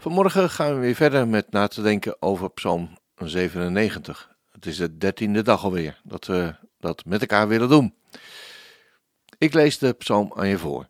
[0.00, 4.36] Vanmorgen gaan we weer verder met na te denken over Psalm 97.
[4.50, 7.94] Het is de dertiende dag alweer dat we dat met elkaar willen doen.
[9.38, 10.88] Ik lees de psalm aan je voor.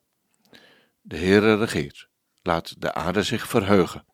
[1.00, 2.08] De Heere regeert,
[2.42, 4.04] laat de aarde zich verheugen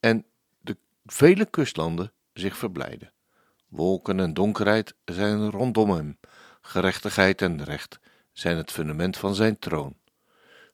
[0.00, 0.26] en
[0.60, 3.12] de vele kustlanden zich verblijden.
[3.68, 6.18] Wolken en donkerheid zijn rondom hem,
[6.60, 7.98] gerechtigheid en recht
[8.32, 9.96] zijn het fundament van zijn troon.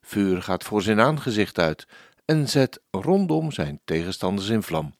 [0.01, 1.87] Vuur gaat voor zijn aangezicht uit
[2.29, 4.95] en zet rondom zijn tegenstanders in vlam.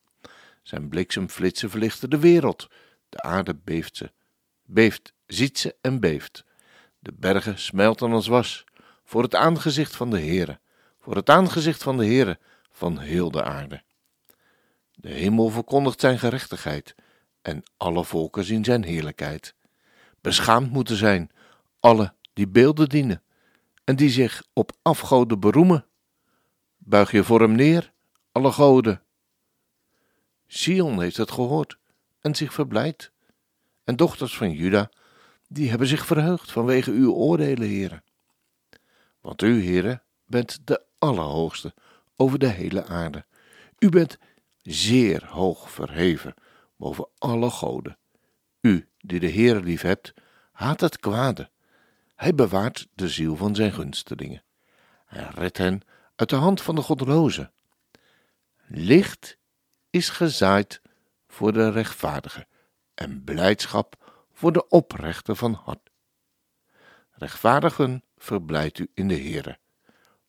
[0.63, 2.67] Zijn bliksemflitsen verlichten de wereld.
[3.09, 4.11] De aarde beeft ze,
[4.66, 6.44] beeft, ziet ze en beeft.
[7.00, 8.63] De bergen smelten als was,
[9.03, 10.59] voor het aangezicht van de Heere,
[11.00, 12.39] voor het aangezicht van de Heere
[12.72, 13.83] van heel de aarde.
[14.91, 16.95] De hemel verkondigt zijn gerechtigheid,
[17.41, 19.55] en alle volken zien zijn heerlijkheid.
[20.22, 21.30] Beschaamd moeten zijn
[21.80, 23.23] alle die beelden dienen,
[23.83, 25.88] en die zich op afgoden beroemen.
[26.89, 27.91] Buig je voor hem neer,
[28.31, 29.01] alle goden.
[30.47, 31.77] Sion heeft het gehoord
[32.19, 33.11] en zich verblijd.
[33.83, 34.89] En dochters van Juda,
[35.47, 38.03] die hebben zich verheugd vanwege uw oordelen, heren.
[39.21, 41.73] Want u, heren, bent de Allerhoogste
[42.15, 43.25] over de hele aarde.
[43.79, 44.17] U bent
[44.61, 46.33] zeer hoog verheven
[46.75, 47.97] boven alle goden.
[48.61, 50.13] U, die de Heere lief hebt,
[50.51, 51.49] haat het kwade.
[52.15, 54.43] Hij bewaart de ziel van zijn gunstelingen.
[55.05, 55.81] Hij redt hen
[56.20, 57.52] uit de hand van de goddeloze.
[58.67, 59.38] Licht
[59.90, 60.81] is gezaaid
[61.28, 62.47] voor de rechtvaardige
[62.94, 65.90] en blijdschap voor de oprechte van hart.
[67.12, 69.59] Rechtvaardigen verblijdt u in de Heere.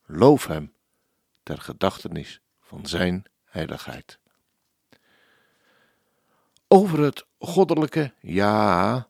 [0.07, 0.75] Loof hem
[1.43, 4.19] ter gedachtenis van zijn heiligheid.
[6.69, 9.09] Over het goddelijke ja,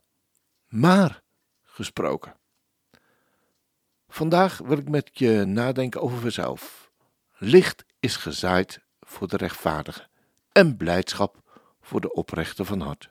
[0.69, 1.23] maar
[1.63, 2.40] gesproken.
[4.13, 6.91] Vandaag wil ik met je nadenken over mezelf.
[7.37, 10.09] Licht is gezaaid voor de rechtvaardige
[10.53, 13.11] en blijdschap voor de oprechte van hart.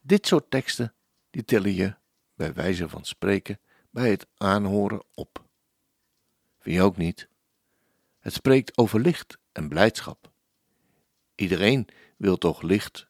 [0.00, 0.94] Dit soort teksten
[1.30, 1.94] die tillen je
[2.34, 3.60] bij wijze van spreken
[3.90, 5.44] bij het aanhoren op.
[6.58, 7.28] Vind je ook niet?
[8.18, 10.30] Het spreekt over licht en blijdschap.
[11.34, 13.06] Iedereen wil toch licht,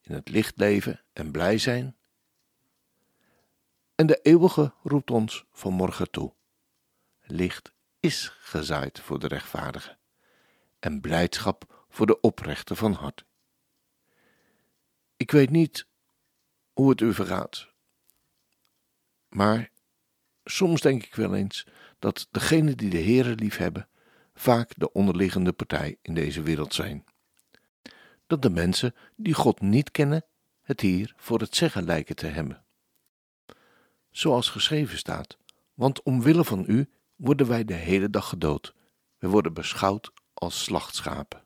[0.00, 1.96] in het licht leven en blij zijn?
[3.94, 6.32] En de eeuwige roept ons vanmorgen toe.
[7.20, 9.96] Licht is gezaaid voor de rechtvaardige
[10.78, 13.24] en blijdschap voor de oprechte van hart.
[15.16, 15.86] Ik weet niet
[16.72, 17.68] hoe het u vergaat,
[19.28, 19.70] maar
[20.44, 21.66] soms denk ik wel eens
[21.98, 23.88] dat degenen die de Heere lief hebben,
[24.34, 27.04] vaak de onderliggende partij in deze wereld zijn.
[28.26, 30.24] Dat de mensen die God niet kennen,
[30.62, 32.63] het hier voor het zeggen lijken te hebben
[34.16, 35.36] zoals geschreven staat.
[35.74, 38.74] Want omwille van u worden wij de hele dag gedood.
[39.18, 41.42] We worden beschouwd als slachtschapen.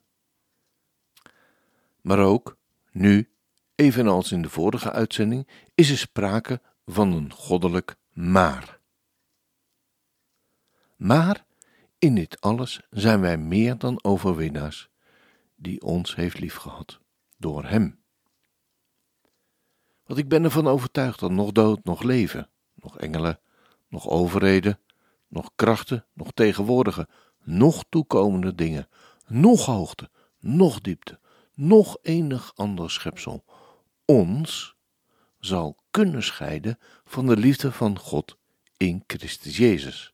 [2.01, 2.57] Maar ook,
[2.91, 3.31] nu,
[3.75, 8.81] evenals in de vorige uitzending, is er sprake van een goddelijk maar.
[10.97, 11.45] Maar
[11.99, 14.89] in dit alles zijn wij meer dan overwinnaars,
[15.57, 17.01] die ons heeft liefgehad,
[17.37, 18.03] door Hem.
[20.05, 22.51] Want ik ben ervan overtuigd dat nog dood, nog leven,
[22.89, 23.41] nog engelen,
[23.89, 24.79] nog overheden,
[25.29, 27.09] nog krachten, nog tegenwoordige,
[27.43, 28.89] nog toekomende dingen,
[29.27, 31.19] nog hoogte, nog diepte,
[31.55, 33.45] nog enig ander schepsel
[34.05, 34.77] ons
[35.39, 38.37] zal kunnen scheiden van de liefde van God
[38.77, 40.13] in Christus Jezus,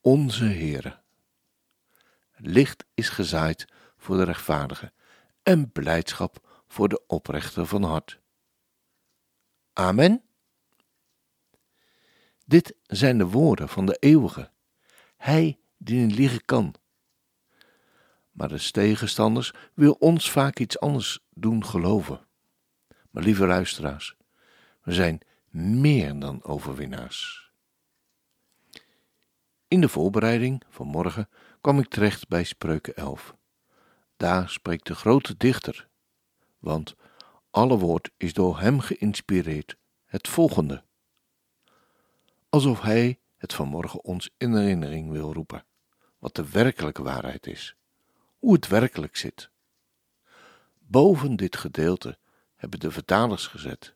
[0.00, 1.00] onze Heere.
[2.36, 3.66] Licht is gezaaid
[3.96, 4.92] voor de rechtvaardige
[5.42, 8.20] en blijdschap voor de oprechte van hart.
[9.72, 10.22] Amen.
[12.44, 14.50] Dit zijn de woorden van de eeuwige,
[15.16, 16.74] hij die niet liegen kan.
[18.30, 22.26] Maar de tegenstanders wil ons vaak iets anders doen geloven.
[23.10, 24.16] Maar lieve luisteraars,
[24.82, 25.20] we zijn
[25.50, 27.50] meer dan overwinnaars.
[29.68, 31.28] In de voorbereiding van morgen
[31.60, 33.34] kwam ik terecht bij Spreuken 11.
[34.16, 35.88] Daar spreekt de grote dichter,
[36.58, 36.94] want
[37.50, 40.84] alle woord is door hem geïnspireerd, het volgende
[42.54, 45.64] alsof Hij het vanmorgen ons in herinnering wil roepen,
[46.18, 47.76] wat de werkelijke waarheid is,
[48.38, 49.50] hoe het werkelijk zit
[50.78, 52.18] Boven dit gedeelte
[52.54, 53.94] hebben de vertalers gezet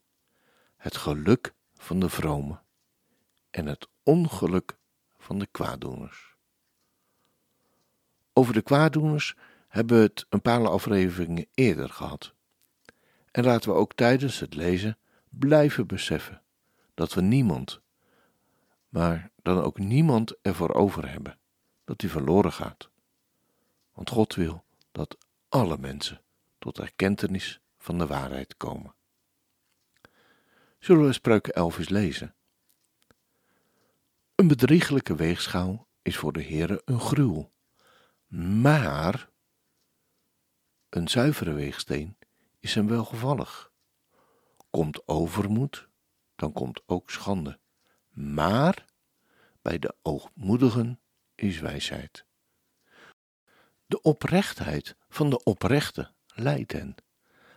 [0.76, 2.62] het geluk van de vromen
[3.50, 4.76] en het ongeluk
[5.18, 6.34] van de kwaaddoeners.
[8.32, 9.36] Over de kwaaddoeners
[9.68, 12.34] hebben we het een paar afleveringen eerder gehad.
[13.30, 16.42] En laten we ook tijdens het lezen blijven beseffen
[16.94, 17.80] dat we niemand,
[18.88, 21.38] maar dan ook niemand ervoor over hebben
[21.84, 22.90] dat hij verloren gaat.
[23.92, 25.16] Want God wil dat
[25.48, 26.22] alle mensen
[26.58, 28.94] tot erkentenis van de waarheid komen.
[30.78, 32.34] Zullen we spreuken 11 eens lezen?
[34.34, 37.52] Een bedrieglijke weegschaal is voor de Heere een gruwel,
[38.62, 39.30] maar
[40.88, 42.16] een zuivere weegsteen
[42.60, 43.72] is hem welgevallig.
[44.70, 45.88] Komt overmoed,
[46.34, 47.58] dan komt ook schande,
[48.18, 48.84] maar
[49.62, 51.00] bij de oogmoedigen
[51.34, 52.24] is wijsheid.
[53.86, 56.94] De oprechtheid van de oprechte leidt hen,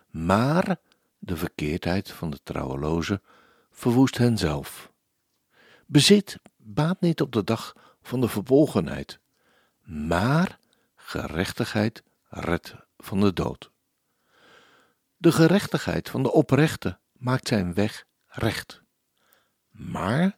[0.10, 0.78] maar
[1.18, 3.22] de verkeerdheid van de trouweloze
[3.70, 4.92] verwoest hen zelf.
[5.86, 9.20] Bezit baat niet op de dag van de verbolgenheid,
[9.82, 10.60] maar
[10.96, 13.72] gerechtigheid redt van de dood.
[15.18, 18.82] De gerechtigheid van de oprechte maakt zijn weg recht,
[19.70, 20.36] maar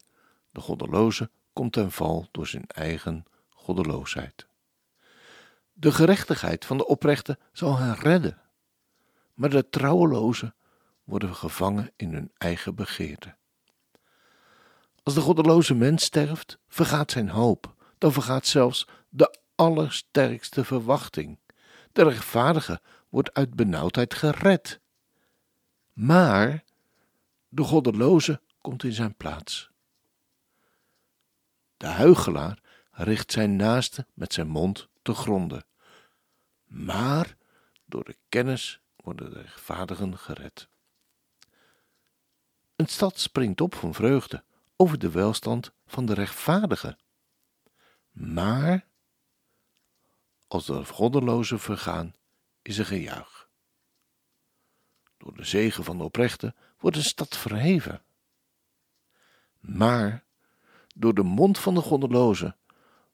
[0.54, 4.48] de goddeloze komt ten val door zijn eigen goddeloosheid.
[5.74, 8.42] De gerechtigheid van de oprechte zal hen redden,
[9.34, 10.54] maar de trouweloze
[11.04, 13.36] worden gevangen in hun eigen begeerte.
[15.04, 21.40] Als de goddeloze mens sterft, vergaat zijn hoop, dan vergaat zelfs de allersterkste verwachting.
[21.92, 24.80] De rechtvaardige wordt uit benauwdheid gered.
[25.94, 26.64] Maar
[27.50, 29.73] de goddeloze komt in zijn plaats.
[31.84, 32.60] De huigelaar
[32.92, 35.66] richt zijn naaste met zijn mond te gronden.
[36.66, 37.38] Maar
[37.86, 40.68] door de kennis worden de rechtvaardigen gered.
[42.76, 44.44] Een stad springt op van vreugde
[44.76, 46.98] over de welstand van de rechtvaardige.
[48.12, 48.86] Maar
[50.48, 52.14] als de goddelozen vergaan,
[52.62, 53.50] is er gejuich.
[55.18, 58.04] Door de zegen van de oprechte wordt een stad verheven.
[59.60, 60.23] Maar
[60.94, 62.58] door de mond van de goddelozen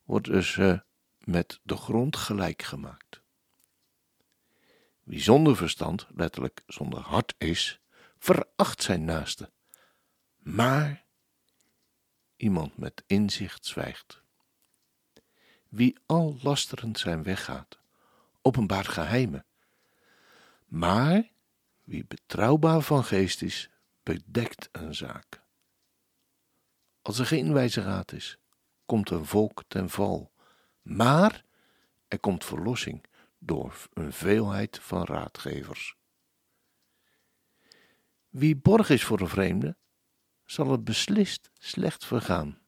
[0.04, 0.82] wordt ze
[1.18, 3.22] met de grond gelijk gemaakt.
[5.02, 7.80] Wie zonder verstand, letterlijk zonder hart is,
[8.18, 9.50] veracht zijn naaste.
[10.36, 11.04] Maar
[12.36, 14.22] iemand met inzicht zwijgt.
[15.68, 17.78] Wie al lasterend zijn weg gaat,
[18.42, 19.44] openbaart geheimen.
[20.66, 21.30] Maar
[21.84, 23.70] wie betrouwbaar van geest is,
[24.02, 25.39] bedekt een zaak.
[27.02, 28.38] Als er geen wijze raad is,
[28.86, 30.32] komt een volk ten val.
[30.82, 31.44] Maar
[32.08, 33.04] er komt verlossing
[33.38, 35.96] door een veelheid van raadgevers.
[38.28, 39.76] Wie borg is voor een vreemde,
[40.44, 42.58] zal het beslist slecht vergaan.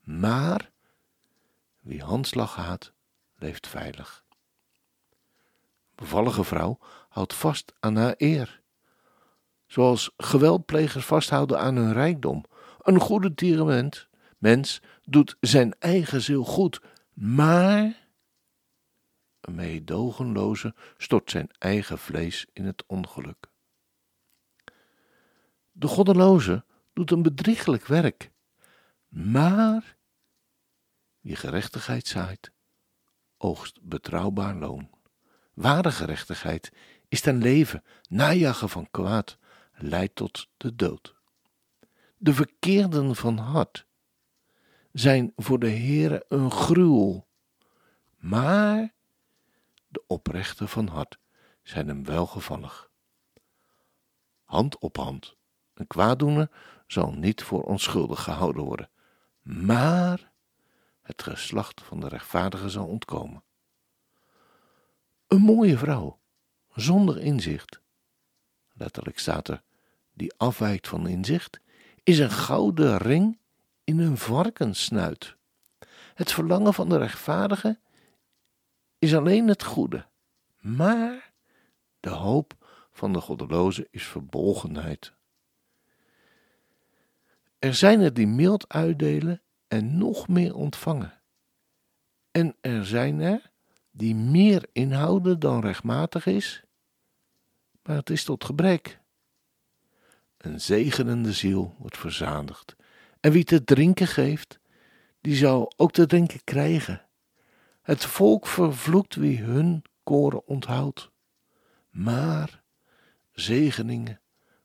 [0.00, 0.72] Maar
[1.80, 2.92] wie handslag haat,
[3.34, 4.24] leeft veilig.
[5.94, 6.78] Bevallige vrouw
[7.08, 8.60] houdt vast aan haar eer,
[9.66, 12.44] zoals geweldplegers vasthouden aan hun rijkdom.
[12.84, 14.08] Een goede tierement,
[14.38, 16.80] mens, doet zijn eigen ziel goed,
[17.12, 18.08] maar
[19.40, 23.46] een meedogenloze stort zijn eigen vlees in het ongeluk.
[25.72, 28.30] De goddeloze doet een bedrieglijk werk,
[29.08, 29.96] maar
[31.20, 32.52] wie gerechtigheid zaait,
[33.38, 34.90] oogst betrouwbaar loon.
[35.54, 36.72] Ware gerechtigheid
[37.08, 39.38] is ten leven, najagen van kwaad
[39.74, 41.13] leidt tot de dood.
[42.24, 43.86] De verkeerden van hart
[44.92, 47.28] zijn voor de Heere een gruwel,
[48.16, 48.94] maar
[49.88, 51.18] de oprechten van hart
[51.62, 52.90] zijn hem welgevallig.
[54.44, 55.36] Hand op hand,
[55.74, 56.50] een kwaaddoener
[56.86, 58.90] zal niet voor onschuldig gehouden worden,
[59.42, 60.32] maar
[61.02, 63.44] het geslacht van de rechtvaardige zal ontkomen.
[65.26, 66.20] Een mooie vrouw,
[66.74, 67.80] zonder inzicht,
[68.72, 69.62] letterlijk staat er,
[70.12, 71.62] die afwijkt van inzicht,
[72.04, 73.38] is een gouden ring
[73.84, 75.36] in een varkenssnuit.
[76.14, 77.78] Het verlangen van de rechtvaardige
[78.98, 80.06] is alleen het goede,
[80.60, 81.32] maar
[82.00, 82.54] de hoop
[82.92, 85.12] van de goddeloze is verbolgenheid.
[87.58, 91.20] Er zijn er die mild uitdelen en nog meer ontvangen.
[92.30, 93.50] En er zijn er
[93.90, 96.62] die meer inhouden dan rechtmatig is,
[97.82, 99.00] maar het is tot gebrek.
[100.44, 102.76] Een zegenende ziel wordt verzadigd,
[103.20, 104.58] en wie te drinken geeft,
[105.20, 107.06] die zal ook te drinken krijgen.
[107.82, 111.10] Het volk vervloekt wie hun koren onthoudt,
[111.90, 112.62] maar
[113.32, 114.20] zegeningen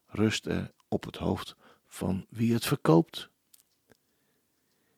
[0.06, 1.56] rusten op het hoofd
[1.88, 3.30] van wie het verkoopt.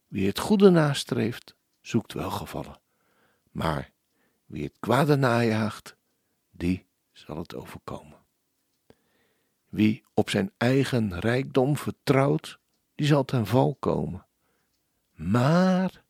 [0.08, 2.80] Wie het goede nastreeft, zoekt welgevallen,
[3.52, 3.92] maar
[4.46, 5.96] wie het kwade najaagt,
[6.52, 8.21] die zal het overkomen.
[9.72, 12.60] Wie op zijn eigen rijkdom vertrouwt,
[12.96, 14.26] die zal ten val komen.
[15.12, 16.04] Maar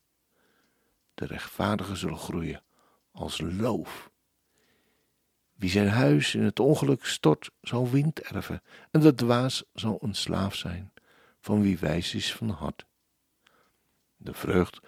[1.14, 2.64] de rechtvaardigen zullen groeien
[3.12, 4.12] als loof.
[5.54, 10.16] Wie zijn huis in het ongeluk stort, zal wind erven, en de dwaas zal een
[10.16, 10.94] slaaf zijn,
[11.40, 12.86] van wie wijs is van hart.
[14.16, 14.80] De vrucht,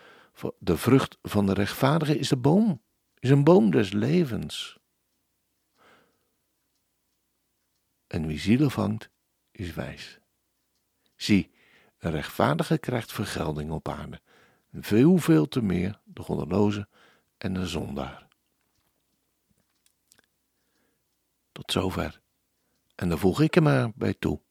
[0.60, 2.82] de vrucht van de rechtvaardige is de boom,
[3.20, 4.78] is een boom des levens.
[8.14, 9.10] En wie zielen vangt,
[9.52, 10.20] is wijs.
[11.16, 11.52] Zie,
[11.98, 14.22] een rechtvaardige krijgt vergelding op aarde,
[14.72, 16.88] veel, veel te meer de goddeloze
[17.38, 18.28] en de zondaar.
[21.52, 22.22] Tot zover.
[22.96, 24.42] En dan voeg ik er maar bij toe.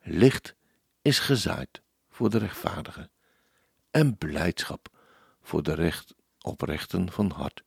[0.00, 0.54] Licht
[1.02, 3.10] is gezaaid voor de rechtvaardigen
[3.90, 4.88] en blijdschap
[5.42, 7.64] voor de recht, oprechten van hart.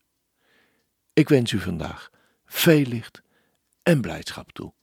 [1.14, 2.10] Ik wens u vandaag
[2.46, 3.22] veel licht
[3.84, 4.74] en blijdschap toe,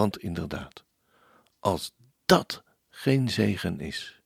[0.00, 0.84] want inderdaad,
[1.58, 1.92] als
[2.24, 4.19] dat geen zegen is,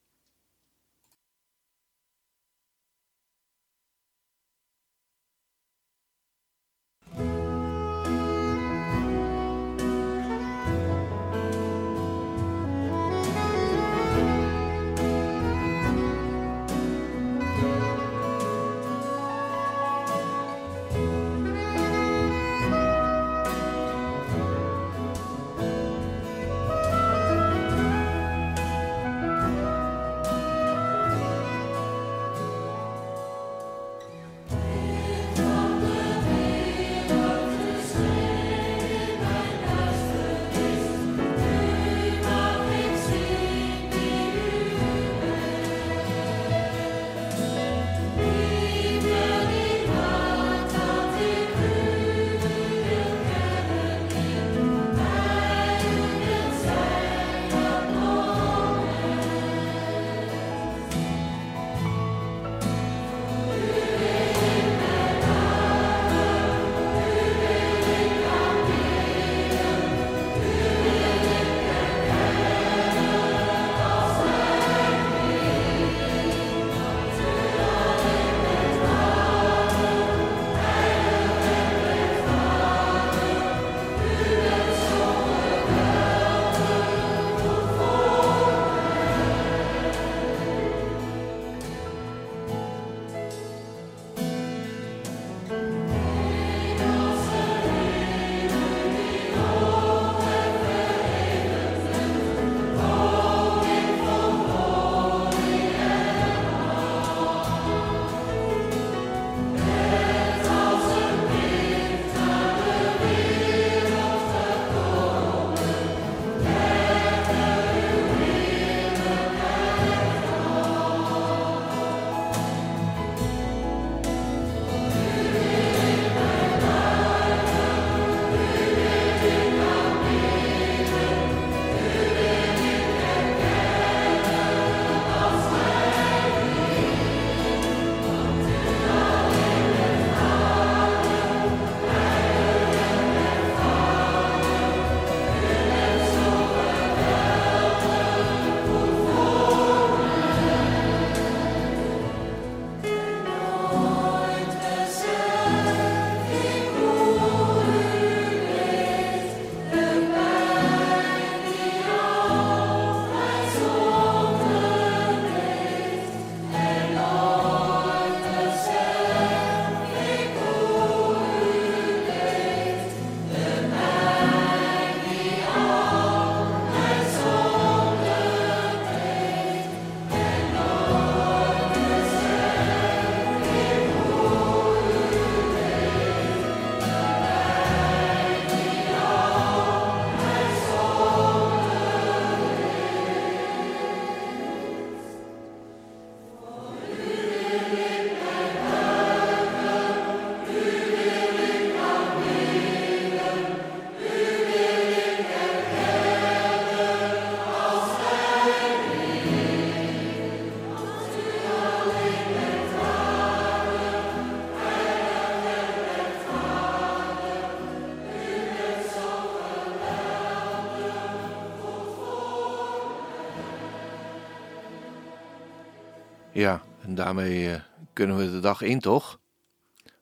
[226.34, 227.60] Ja, en daarmee uh,
[227.92, 229.20] kunnen we de dag in, toch?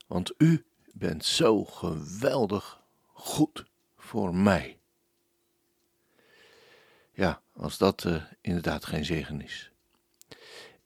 [0.06, 2.80] Want u bent zo geweldig
[3.12, 3.64] goed
[3.96, 4.78] voor mij.
[7.12, 9.70] Ja, als dat uh, inderdaad geen zegen is.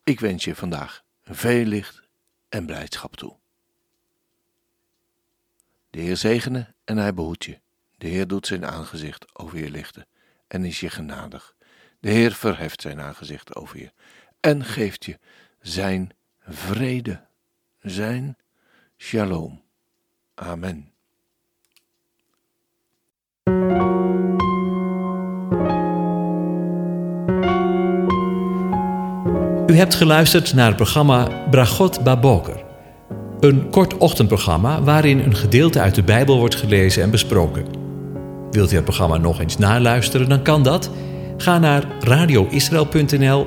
[0.02, 2.02] Ik wens je vandaag veel licht
[2.48, 3.36] en blijdschap toe.
[5.90, 7.60] De Heer zegene en hij behoedt je.
[7.98, 10.06] De Heer doet zijn aangezicht over je lichten
[10.46, 11.56] en is je genadig.
[12.00, 13.92] De Heer verheft zijn aangezicht over je
[14.40, 15.18] en geeft je
[15.60, 16.10] zijn
[16.48, 17.20] vrede,
[17.80, 18.36] zijn
[18.96, 19.62] shalom.
[20.34, 20.90] Amen.
[29.66, 32.64] U hebt geluisterd naar het programma Bragot Baboker.
[33.40, 37.64] Een kort ochtendprogramma waarin een gedeelte uit de Bijbel wordt gelezen en besproken.
[38.50, 40.90] Wilt u het programma nog eens naluisteren, dan kan dat.
[41.36, 43.46] Ga naar radioisrael.nl